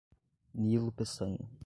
[0.55, 1.45] Nilo Peçanha